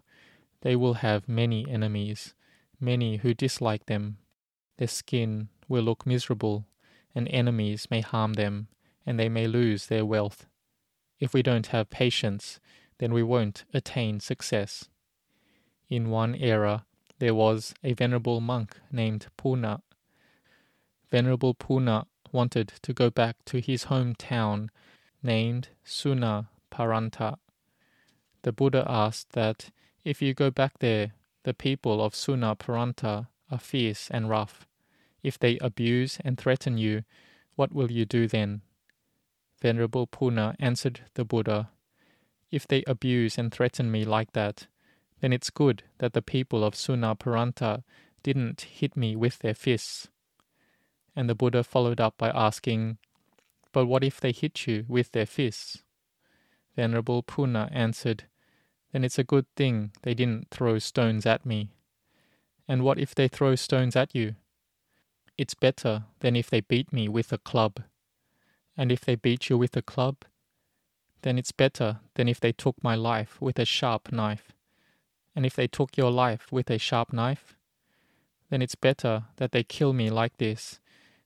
they 0.65 0.75
will 0.75 0.95
have 0.95 1.29
many 1.29 1.63
enemies, 1.69 2.33
many 2.79 3.17
who 3.17 3.35
dislike 3.35 3.85
them. 3.85 4.17
Their 4.77 4.87
skin 4.87 5.49
will 5.67 5.83
look 5.83 6.07
miserable, 6.07 6.65
and 7.13 7.27
enemies 7.27 7.87
may 7.91 8.01
harm 8.01 8.33
them, 8.33 8.69
and 9.05 9.19
they 9.19 9.29
may 9.29 9.45
lose 9.45 9.85
their 9.85 10.03
wealth. 10.03 10.47
If 11.19 11.35
we 11.35 11.43
don't 11.43 11.67
have 11.67 11.91
patience, 11.91 12.59
then 12.97 13.13
we 13.13 13.21
won't 13.21 13.63
attain 13.75 14.19
success. 14.19 14.89
In 15.87 16.09
one 16.09 16.33
era, 16.33 16.87
there 17.19 17.35
was 17.35 17.75
a 17.83 17.93
venerable 17.93 18.41
monk 18.41 18.75
named 18.91 19.27
Puna. 19.37 19.83
Venerable 21.11 21.53
Puna 21.53 22.07
wanted 22.31 22.73
to 22.81 22.91
go 22.91 23.11
back 23.11 23.35
to 23.45 23.59
his 23.59 23.85
hometown 23.85 24.69
named 25.21 25.69
Suna 25.83 26.49
Paranta. 26.71 27.37
The 28.41 28.51
Buddha 28.51 28.83
asked 28.87 29.33
that 29.33 29.69
if 30.05 30.21
you 30.21 30.35
go 30.35 30.51
back 30.51 30.79
there, 30.79 31.13
the 31.43 31.53
people 31.53 32.01
of 32.01 32.15
Suna 32.15 32.55
Paranta 32.55 33.27
are 33.51 33.59
fierce 33.59 34.09
and 34.11 34.29
rough. 34.29 34.67
If 35.23 35.39
they 35.39 35.57
abuse 35.57 36.19
and 36.23 36.37
threaten 36.37 36.77
you, 36.77 37.03
what 37.55 37.73
will 37.73 37.91
you 37.91 38.05
do 38.05 38.27
then? 38.27 38.61
Venerable 39.61 40.05
Puna 40.05 40.55
answered 40.59 41.01
the 41.15 41.25
Buddha, 41.25 41.71
If 42.51 42.67
they 42.67 42.83
abuse 42.85 43.39
and 43.39 43.51
threaten 43.51 43.91
me 43.91 44.05
like 44.05 44.33
that, 44.33 44.67
then 45.21 45.33
it's 45.33 45.49
good 45.49 45.83
that 45.97 46.13
the 46.13 46.21
people 46.21 46.63
of 46.63 46.75
Suna 46.75 47.15
Paranta 47.15 47.83
didn't 48.21 48.61
hit 48.61 48.95
me 48.95 49.15
with 49.15 49.39
their 49.39 49.55
fists. 49.55 50.07
And 51.15 51.27
the 51.27 51.35
Buddha 51.35 51.63
followed 51.63 51.99
up 51.99 52.15
by 52.17 52.29
asking, 52.29 52.97
But 53.71 53.87
what 53.87 54.03
if 54.03 54.19
they 54.19 54.31
hit 54.31 54.67
you 54.67 54.85
with 54.87 55.13
their 55.13 55.25
fists? 55.25 55.83
Venerable 56.75 57.23
Puna 57.23 57.69
answered, 57.71 58.25
Then 58.95 59.03
it's 59.03 59.19
a 59.19 59.25
good 59.25 59.45
thing 59.57 59.91
they 60.03 60.13
didn't 60.13 60.47
throw 60.51 60.79
stones 60.79 61.25
at 61.25 61.45
me. 61.45 61.73
And 62.65 62.81
what 62.81 62.97
if 62.97 63.13
they 63.13 63.27
throw 63.27 63.55
stones 63.55 63.93
at 63.93 64.15
you? 64.15 64.35
It's 65.37 65.53
better 65.53 66.05
than 66.21 66.37
if 66.37 66.49
they 66.49 66.61
beat 66.61 66.93
me 66.93 67.09
with 67.09 67.33
a 67.33 67.37
club. 67.37 67.83
And 68.77 68.93
if 68.93 69.01
they 69.01 69.15
beat 69.15 69.49
you 69.49 69.57
with 69.57 69.75
a 69.75 69.81
club, 69.81 70.23
then 71.23 71.37
it's 71.37 71.51
better 71.51 71.99
than 72.13 72.29
if 72.29 72.39
they 72.39 72.53
took 72.53 72.81
my 72.81 72.95
life 72.95 73.41
with 73.41 73.59
a 73.59 73.65
sharp 73.65 74.13
knife. 74.13 74.53
And 75.35 75.45
if 75.45 75.57
they 75.57 75.67
took 75.67 75.97
your 75.97 76.09
life 76.09 76.49
with 76.49 76.69
a 76.69 76.77
sharp 76.77 77.11
knife, 77.11 77.57
then 78.49 78.61
it's 78.61 78.75
better 78.75 79.25
that 79.35 79.51
they 79.51 79.63
kill 79.63 79.91
me 79.91 80.09
like 80.09 80.37
this. 80.37 80.79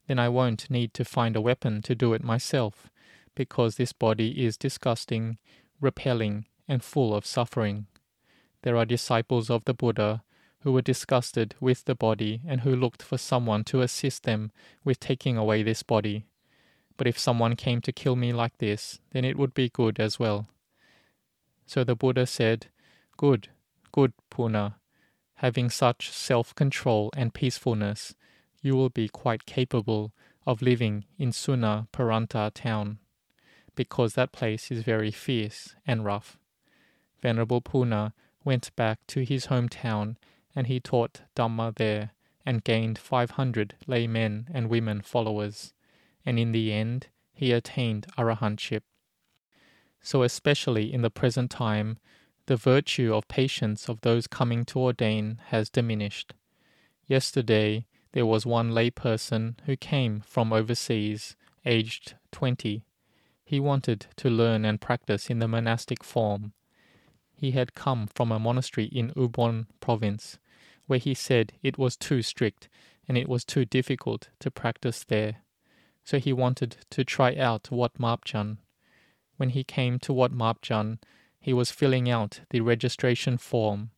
Then 0.08 0.18
I 0.18 0.28
won't 0.28 0.72
need 0.72 0.96
to 0.96 1.06
find 1.06 1.36
a 1.36 1.42
weapon 1.42 1.84
to 1.84 1.94
do 1.94 2.16
it 2.16 2.24
myself, 2.24 2.90
because 3.36 3.76
this 3.76 3.94
body 3.94 4.44
is 4.44 4.58
disgusting, 4.58 5.38
repelling, 5.80 6.46
and 6.70 6.82
full 6.82 7.14
of 7.14 7.26
suffering. 7.26 7.88
There 8.62 8.78
are 8.78 8.86
disciples 8.86 9.50
of 9.50 9.66
the 9.66 9.74
Buddha 9.74 10.24
who 10.62 10.72
were 10.72 10.82
disgusted 10.82 11.56
with 11.60 11.86
the 11.86 11.96
body 11.96 12.42
and 12.48 12.62
who 12.62 12.76
looked 12.76 13.02
for 13.02 13.18
someone 13.18 13.64
to 13.66 13.82
assist 13.82 14.24
them 14.24 14.52
with 14.84 15.00
taking 15.00 15.38
away 15.38 15.64
this 15.64 15.84
body. 15.84 16.26
But 16.98 17.08
if 17.08 17.18
someone 17.18 17.56
came 17.56 17.82
to 17.82 17.94
kill 17.94 18.16
me 18.16 18.34
like 18.34 18.58
this, 18.58 19.00
then 19.12 19.24
it 19.24 19.38
would 19.38 19.54
be 19.54 19.70
good 19.70 20.00
as 20.00 20.20
well. 20.20 20.48
So 21.66 21.84
the 21.84 21.96
Buddha 21.96 22.26
said, 22.26 22.68
Good, 23.16 23.50
good 23.92 24.14
Puna, 24.30 24.78
having 25.36 25.70
such 25.70 26.12
self 26.12 26.56
control 26.56 27.12
and 27.16 27.34
peacefulness, 27.34 28.16
you 28.62 28.76
will 28.76 28.90
be 28.90 29.08
quite 29.08 29.46
capable 29.46 30.12
of 30.48 30.64
living 30.64 31.06
in 31.20 31.32
Suna 31.32 31.88
Paranta 31.94 32.52
town, 32.54 32.98
because 33.76 34.16
that 34.16 34.32
place 34.32 34.72
is 34.72 34.82
very 34.82 35.12
fierce 35.12 35.76
and 35.86 36.04
rough. 36.04 36.39
Venerable 37.22 37.62
Puna 37.62 38.14
went 38.44 38.76
back 38.76 39.00
to 39.08 39.24
his 39.24 39.48
hometown 39.48 40.16
and 40.56 40.68
he 40.68 40.80
taught 40.80 41.22
Dhamma 41.36 41.76
there 41.76 42.12
and 42.46 42.64
gained 42.64 42.98
500 42.98 43.76
laymen 43.86 44.48
and 44.54 44.70
women 44.70 45.02
followers, 45.02 45.74
and 46.26 46.40
in 46.40 46.52
the 46.52 46.72
end 46.72 47.08
he 47.34 47.52
attained 47.52 48.08
arahantship. 48.18 48.82
So, 50.02 50.24
especially 50.24 50.92
in 50.92 51.02
the 51.02 51.10
present 51.10 51.52
time, 51.52 52.00
the 52.48 52.56
virtue 52.56 53.14
of 53.14 53.28
patience 53.28 53.88
of 53.88 54.02
those 54.02 54.26
coming 54.26 54.66
to 54.66 54.80
ordain 54.80 55.40
has 55.48 55.70
diminished. 55.70 56.34
Yesterday, 57.06 57.86
there 58.14 58.26
was 58.26 58.46
one 58.46 58.72
layperson 58.72 59.56
who 59.66 59.76
came 59.76 60.22
from 60.22 60.52
overseas, 60.52 61.36
aged 61.66 62.16
20. 62.32 62.84
He 63.44 63.60
wanted 63.60 64.08
to 64.16 64.30
learn 64.30 64.66
and 64.66 64.82
practice 64.82 65.30
in 65.30 65.40
the 65.40 65.48
monastic 65.48 66.04
form. 66.04 66.54
He 67.40 67.52
had 67.52 67.74
come 67.74 68.08
from 68.08 68.34
a 68.34 68.38
monastery 68.38 68.88
in 68.88 69.12
Ubon 69.12 69.68
province, 69.80 70.40
where 70.88 71.00
he 71.00 71.14
said 71.14 71.54
it 71.64 71.78
was 71.78 71.96
too 71.96 72.22
strict 72.22 72.68
and 73.08 73.18
it 73.18 73.30
was 73.30 73.46
too 73.46 73.64
difficult 73.64 74.28
to 74.40 74.52
practice 74.52 75.06
there. 75.06 75.38
So 76.04 76.20
he 76.20 76.34
wanted 76.34 76.76
to 76.90 77.06
try 77.06 77.34
out 77.38 77.72
Wat 77.72 77.94
Mapjan. 77.98 78.58
When 79.38 79.52
he 79.52 79.64
came 79.64 80.00
to 80.00 80.12
Wat 80.12 80.34
Mapjan, 80.34 81.00
he 81.40 81.54
was 81.54 81.72
filling 81.72 82.10
out 82.10 82.42
the 82.50 82.60
registration 82.60 83.38
form. 83.38 83.92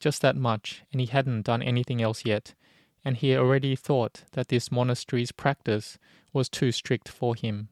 Just 0.00 0.22
that 0.22 0.36
much, 0.36 0.82
and 0.90 0.98
he 0.98 1.08
hadn't 1.08 1.42
done 1.42 1.62
anything 1.62 2.00
else 2.00 2.24
yet, 2.24 2.54
and 3.04 3.18
he 3.18 3.36
already 3.36 3.76
thought 3.76 4.24
that 4.32 4.48
this 4.48 4.72
monastery's 4.72 5.30
practice 5.30 5.98
was 6.32 6.48
too 6.48 6.72
strict 6.72 7.06
for 7.06 7.34
him. 7.34 7.68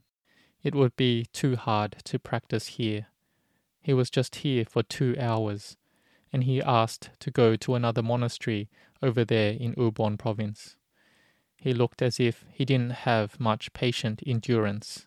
It 0.63 0.75
would 0.75 0.95
be 0.95 1.25
too 1.33 1.57
hard 1.57 1.97
to 2.05 2.19
practice 2.19 2.67
here. 2.67 3.07
He 3.87 3.95
was 3.95 4.11
just 4.11 4.35
here 4.43 4.65
for 4.65 4.83
two 4.83 5.15
hours, 5.17 5.77
and 6.33 6.43
he 6.43 6.61
asked 6.61 7.11
to 7.21 7.31
go 7.31 7.55
to 7.55 7.77
another 7.77 8.03
monastery 8.03 8.69
over 9.01 9.25
there 9.25 9.53
in 9.53 9.77
Ubon 9.77 10.19
province. 10.19 10.75
He 11.57 11.73
looked 11.73 12.03
as 12.03 12.19
if 12.19 12.45
he 12.51 12.65
didn't 12.65 13.07
have 13.07 13.39
much 13.39 13.73
patient 13.75 14.25
endurance. 14.27 15.07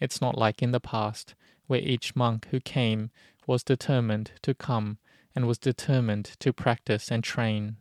It's 0.00 0.20
not 0.20 0.36
like 0.36 0.64
in 0.64 0.72
the 0.72 0.80
past 0.80 1.36
where 1.68 1.78
each 1.78 2.16
monk 2.16 2.48
who 2.50 2.58
came 2.58 3.12
was 3.46 3.62
determined 3.62 4.32
to 4.42 4.52
come 4.52 4.98
and 5.32 5.46
was 5.46 5.58
determined 5.58 6.24
to 6.40 6.52
practice 6.52 7.08
and 7.08 7.22
train. 7.22 7.76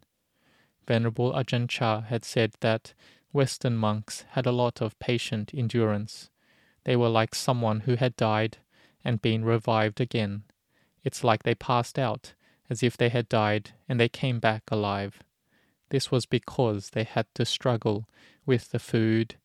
Venerable 0.88 1.34
Ajahn 1.34 1.68
Chah 1.68 2.01
had 2.01 2.24
said 2.24 2.54
that 2.60 2.94
Western 3.32 3.75
monks 3.75 4.25
had 4.34 4.46
a 4.46 4.51
lot 4.51 4.84
of 4.84 5.00
patient 5.00 5.50
endurance. 5.51 6.30
They 6.84 6.96
were 6.96 7.10
like 7.10 7.34
someone 7.34 7.80
who 7.80 7.96
had 7.96 8.16
died 8.16 8.60
and 9.03 9.22
been 9.22 9.43
revived 9.43 10.00
again. 10.00 10.43
It's 11.03 11.24
like 11.24 11.43
they 11.43 11.55
passed 11.55 11.98
out, 11.98 12.34
as 12.70 12.84
if 12.84 12.96
they 12.96 13.10
had 13.10 13.27
died 13.27 13.72
and 13.89 14.00
they 14.00 14.10
came 14.10 14.39
back 14.39 14.63
alive. 14.72 15.24
This 15.89 16.10
was 16.12 16.25
because 16.25 16.91
they 16.91 17.03
had 17.03 17.25
to 17.36 17.46
struggle 17.46 18.08
with 18.46 18.72
the 18.72 18.79
food, 18.79 19.36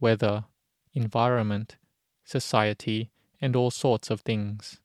weather, 0.00 0.44
environment, 0.92 1.76
society, 2.24 3.10
and 3.40 3.54
all 3.54 3.70
sorts 3.70 4.10
of 4.10 4.22
things. 4.22 4.80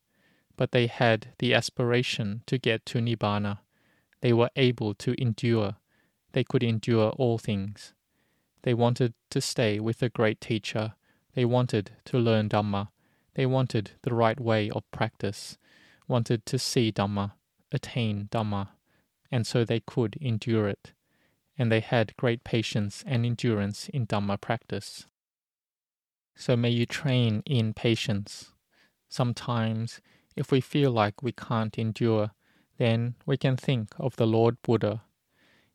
But 0.55 0.71
they 0.71 0.87
had 0.87 1.29
the 1.39 1.53
aspiration 1.53 2.43
to 2.47 2.57
get 2.57 2.85
to 2.87 2.99
Nibbana. 2.99 3.59
They 4.21 4.33
were 4.33 4.51
able 4.55 4.93
to 4.95 5.19
endure. 5.21 5.77
They 6.33 6.43
could 6.43 6.63
endure 6.63 7.09
all 7.11 7.37
things. 7.37 7.93
They 8.63 8.73
wanted 8.73 9.13
to 9.29 9.41
stay 9.41 9.79
with 9.79 9.99
the 9.99 10.09
great 10.09 10.41
teacher. 10.41 10.93
They 11.33 11.45
wanted 11.45 11.91
to 12.05 12.17
learn 12.17 12.49
Dhamma. 12.49 12.89
They 13.39 13.45
wanted 13.45 13.91
the 14.01 14.13
right 14.13 14.37
way 14.37 14.69
of 14.69 14.91
practice, 14.91 15.57
wanted 16.09 16.45
to 16.45 16.59
see 16.59 16.91
Dhamma, 16.91 17.31
attain 17.71 18.27
Dhamma, 18.33 18.71
and 19.31 19.47
so 19.47 19.63
they 19.63 19.79
could 19.79 20.17
endure 20.19 20.67
it. 20.67 20.91
And 21.57 21.71
they 21.71 21.79
had 21.79 22.17
great 22.17 22.43
patience 22.43 23.01
and 23.07 23.25
endurance 23.25 23.87
in 23.87 24.07
Dhamma 24.07 24.41
practice. 24.41 25.05
So 26.35 26.57
may 26.57 26.69
you 26.71 26.85
train 26.85 27.41
in 27.45 27.73
patience. 27.73 28.51
Sometimes, 29.07 30.01
if 30.35 30.51
we 30.51 30.59
feel 30.59 30.91
like 30.91 31.23
we 31.23 31.31
can't 31.31 31.79
endure, 31.79 32.31
then 32.77 33.15
we 33.25 33.37
can 33.37 33.55
think 33.55 33.93
of 33.97 34.17
the 34.17 34.27
Lord 34.27 34.61
Buddha. 34.63 35.03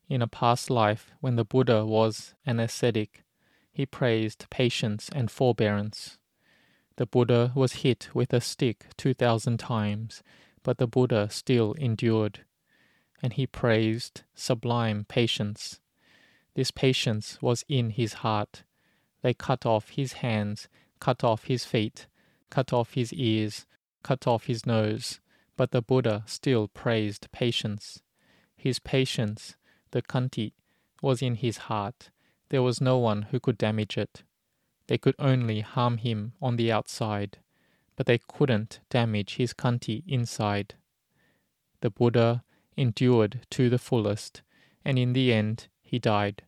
In 0.07 0.21
a 0.21 0.27
past 0.27 0.69
life, 0.69 1.13
when 1.19 1.35
the 1.35 1.43
Buddha 1.43 1.83
was 1.83 2.35
an 2.45 2.59
ascetic, 2.59 3.23
he 3.71 3.87
praised 3.87 4.51
patience 4.51 5.09
and 5.15 5.31
forbearance. 5.31 6.19
The 6.97 7.05
Buddha 7.05 7.51
was 7.55 7.83
hit 7.83 8.09
with 8.13 8.31
a 8.33 8.39
stick 8.39 8.87
2,000 8.97 9.57
times, 9.57 10.23
but 10.63 10.77
the 10.77 10.87
Buddha 10.87 11.29
still 11.29 11.73
endured. 11.73 12.41
And 13.21 13.33
he 13.33 13.47
praised 13.47 14.23
sublime 14.33 15.05
patience. 15.07 15.81
This 16.55 16.71
patience 16.71 17.41
was 17.41 17.65
in 17.67 17.91
his 17.91 18.13
heart. 18.13 18.63
They 19.21 19.33
cut 19.33 19.65
off 19.65 19.89
his 19.89 20.13
hands, 20.13 20.69
cut 20.99 21.23
off 21.23 21.45
his 21.45 21.65
feet, 21.65 22.07
cut 22.49 22.71
off 22.71 22.93
his 22.93 23.11
ears, 23.11 23.65
cut 24.03 24.25
off 24.27 24.45
his 24.45 24.65
nose, 24.65 25.19
but 25.57 25.71
the 25.71 25.81
Buddha 25.81 26.23
still 26.25 26.67
praised 26.67 27.31
patience. 27.31 28.01
His 28.55 28.79
patience, 28.79 29.55
the 29.91 30.01
kanti, 30.01 30.53
was 31.01 31.21
in 31.21 31.35
his 31.35 31.57
heart. 31.69 32.09
There 32.49 32.63
was 32.63 32.79
no 32.79 32.97
one 32.97 33.23
who 33.31 33.39
could 33.39 33.57
damage 33.57 33.97
it. 33.97 34.23
They 34.87 34.97
could 34.97 35.15
only 35.17 35.61
harm 35.61 35.97
him 35.97 36.33
on 36.41 36.57
the 36.57 36.71
outside, 36.71 37.39
but 37.95 38.05
they 38.05 38.19
couldn't 38.19 38.79
damage 38.89 39.35
his 39.35 39.53
kanti 39.53 40.03
inside. 40.07 40.75
The 41.81 41.89
Buddha 41.89 42.43
endured 42.77 43.41
to 43.51 43.69
the 43.69 43.79
fullest, 43.79 44.41
and 44.83 44.99
in 44.99 45.13
the 45.13 45.33
end 45.33 45.67
he 45.81 45.97
died. 45.97 46.43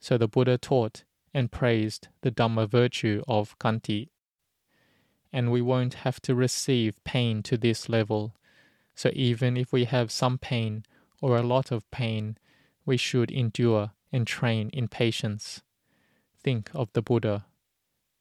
So 0.00 0.16
the 0.16 0.28
Buddha 0.28 0.58
taught 0.58 1.04
and 1.34 1.52
praised 1.52 2.08
the 2.22 2.30
Dhamma 2.30 2.68
virtue 2.68 3.22
of 3.28 3.58
kanti. 3.58 4.08
And 5.32 5.50
we 5.52 5.60
won't 5.60 5.94
have 5.94 6.20
to 6.22 6.34
receive 6.34 7.02
pain 7.04 7.42
to 7.42 7.58
this 7.58 7.88
level. 7.88 8.34
So 8.94 9.10
even 9.12 9.56
if 9.56 9.72
we 9.72 9.84
have 9.84 10.10
some 10.10 10.38
pain 10.38 10.84
or 11.20 11.36
a 11.36 11.42
lot 11.42 11.70
of 11.70 11.90
pain, 11.90 12.38
we 12.86 12.96
should 12.96 13.30
endure 13.30 13.90
and 14.12 14.26
train 14.26 14.70
in 14.70 14.88
patience. 14.88 15.62
Think 16.42 16.70
of 16.72 16.90
the 16.94 17.02
Buddha. 17.02 17.44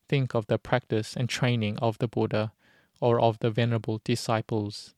Think 0.08 0.36
of 0.36 0.48
the 0.48 0.58
practice 0.58 1.16
and 1.16 1.28
training 1.28 1.78
of 1.80 1.98
the 1.98 2.08
Buddha 2.08 2.54
or 3.02 3.20
of 3.20 3.40
the 3.40 3.50
venerable 3.50 4.02
disciples. 4.04 4.94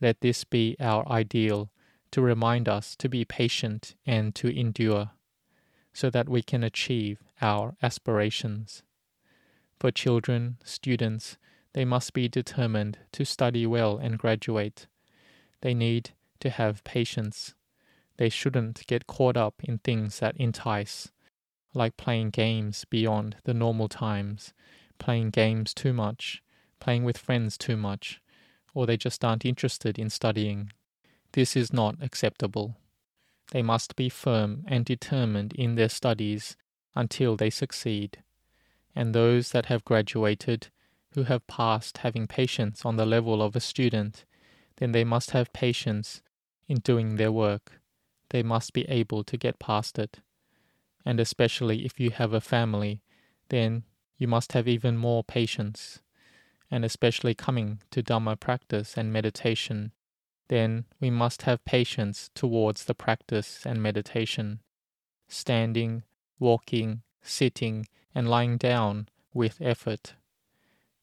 Let 0.00 0.20
this 0.20 0.44
be 0.44 0.76
our 0.78 1.08
ideal 1.08 1.70
to 2.12 2.22
remind 2.22 2.68
us 2.68 2.96
to 2.96 3.08
be 3.08 3.24
patient 3.24 3.94
and 4.06 4.34
to 4.36 4.48
endure, 4.48 5.10
so 5.92 6.10
that 6.10 6.28
we 6.28 6.42
can 6.42 6.62
achieve 6.62 7.22
our 7.40 7.76
aspirations. 7.82 8.82
For 9.78 9.90
children, 9.90 10.58
students, 10.64 11.36
they 11.72 11.84
must 11.84 12.14
be 12.14 12.28
determined 12.28 12.98
to 13.12 13.24
study 13.24 13.66
well 13.66 13.98
and 13.98 14.18
graduate. 14.18 14.86
They 15.60 15.74
need 15.74 16.10
to 16.40 16.50
have 16.50 16.84
patience. 16.84 17.54
They 18.16 18.30
shouldn't 18.30 18.86
get 18.86 19.06
caught 19.06 19.36
up 19.36 19.56
in 19.62 19.78
things 19.78 20.20
that 20.20 20.36
entice, 20.36 21.10
like 21.76 21.96
playing 21.96 22.30
games 22.30 22.84
beyond 22.88 23.36
the 23.44 23.54
normal 23.54 23.88
times, 23.88 24.52
playing 24.98 25.30
games 25.30 25.74
too 25.74 25.92
much, 25.92 26.42
playing 26.80 27.04
with 27.04 27.18
friends 27.18 27.58
too 27.58 27.76
much, 27.76 28.20
or 28.74 28.86
they 28.86 28.96
just 28.96 29.24
aren't 29.24 29.44
interested 29.44 29.98
in 29.98 30.10
studying. 30.10 30.72
This 31.32 31.54
is 31.54 31.72
not 31.72 31.96
acceptable. 32.00 32.76
They 33.52 33.62
must 33.62 33.94
be 33.94 34.08
firm 34.08 34.64
and 34.66 34.84
determined 34.84 35.52
in 35.52 35.74
their 35.74 35.88
studies 35.88 36.56
until 36.94 37.36
they 37.36 37.50
succeed. 37.50 38.18
And 38.94 39.14
those 39.14 39.52
that 39.52 39.66
have 39.66 39.84
graduated, 39.84 40.68
who 41.14 41.24
have 41.24 41.46
passed 41.46 41.98
having 41.98 42.26
patience 42.26 42.84
on 42.84 42.96
the 42.96 43.06
level 43.06 43.42
of 43.42 43.54
a 43.54 43.60
student, 43.60 44.24
then 44.78 44.92
they 44.92 45.04
must 45.04 45.30
have 45.30 45.52
patience 45.52 46.22
in 46.68 46.78
doing 46.78 47.16
their 47.16 47.32
work. 47.32 47.80
They 48.30 48.42
must 48.42 48.72
be 48.72 48.82
able 48.88 49.24
to 49.24 49.36
get 49.36 49.58
past 49.58 49.98
it. 49.98 50.20
And 51.06 51.20
especially 51.20 51.86
if 51.86 52.00
you 52.00 52.10
have 52.10 52.32
a 52.32 52.40
family, 52.40 53.00
then 53.48 53.84
you 54.18 54.26
must 54.26 54.52
have 54.52 54.66
even 54.66 54.96
more 54.96 55.22
patience. 55.22 56.00
And 56.68 56.84
especially 56.84 57.32
coming 57.32 57.80
to 57.92 58.02
Dhamma 58.02 58.40
practice 58.40 58.96
and 58.96 59.12
meditation, 59.12 59.92
then 60.48 60.84
we 61.00 61.10
must 61.10 61.42
have 61.42 61.64
patience 61.64 62.30
towards 62.34 62.84
the 62.84 62.94
practice 62.94 63.64
and 63.64 63.80
meditation. 63.80 64.60
Standing, 65.28 66.02
walking, 66.40 67.02
sitting, 67.22 67.86
and 68.12 68.28
lying 68.28 68.56
down 68.56 69.08
with 69.32 69.58
effort. 69.60 70.14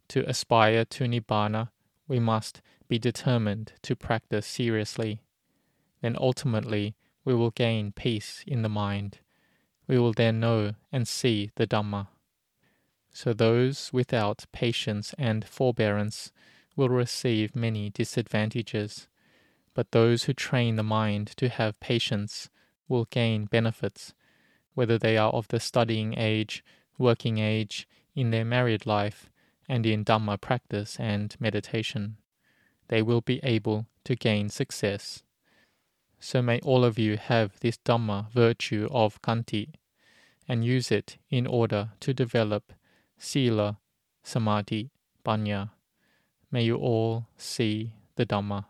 To 0.09 0.27
aspire 0.29 0.83
to 0.85 1.05
Nibbana, 1.05 1.69
we 2.09 2.19
must 2.19 2.61
be 2.89 2.99
determined 2.99 3.73
to 3.83 3.95
practice 3.95 4.45
seriously. 4.45 5.21
Then 6.01 6.17
ultimately, 6.19 6.95
we 7.23 7.33
will 7.33 7.51
gain 7.51 7.93
peace 7.93 8.43
in 8.45 8.63
the 8.63 8.69
mind. 8.69 9.19
We 9.87 9.99
will 9.99 10.13
then 10.13 10.39
know 10.39 10.73
and 10.91 11.07
see 11.07 11.51
the 11.55 11.67
Dhamma. 11.67 12.07
So 13.11 13.33
those 13.33 13.91
without 13.93 14.45
patience 14.51 15.13
and 15.17 15.45
forbearance 15.45 16.31
will 16.75 16.89
receive 16.89 17.55
many 17.55 17.89
disadvantages, 17.89 19.07
but 19.73 19.91
those 19.91 20.23
who 20.23 20.33
train 20.33 20.75
the 20.75 20.83
mind 20.83 21.27
to 21.37 21.49
have 21.49 21.79
patience 21.79 22.49
will 22.87 23.05
gain 23.05 23.45
benefits, 23.45 24.13
whether 24.73 24.97
they 24.97 25.17
are 25.17 25.31
of 25.31 25.47
the 25.49 25.59
studying 25.59 26.17
age, 26.17 26.63
working 26.97 27.37
age, 27.37 27.87
in 28.15 28.31
their 28.31 28.45
married 28.45 28.85
life, 28.85 29.29
and 29.67 29.85
in 29.85 30.03
Dhamma 30.03 30.39
practice 30.39 30.97
and 30.99 31.35
meditation. 31.39 32.17
They 32.87 33.01
will 33.01 33.21
be 33.21 33.39
able 33.43 33.87
to 34.05 34.15
gain 34.15 34.49
success. 34.49 35.23
So 36.25 36.41
may 36.41 36.61
all 36.61 36.85
of 36.85 36.97
you 36.97 37.17
have 37.17 37.59
this 37.59 37.77
Dhamma 37.83 38.31
virtue 38.31 38.87
of 38.91 39.21
Kanti 39.21 39.73
and 40.47 40.63
use 40.63 40.89
it 40.89 41.17
in 41.29 41.45
order 41.45 41.91
to 41.99 42.13
develop 42.13 42.71
Sila, 43.17 43.77
Samadhi, 44.23 44.89
Panya. 45.25 45.71
May 46.49 46.63
you 46.63 46.77
all 46.77 47.27
see 47.35 47.91
the 48.15 48.25
Dhamma. 48.25 48.63